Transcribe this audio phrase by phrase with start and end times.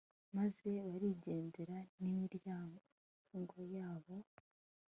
[0.37, 4.15] maze barigendera n'iminyago yabo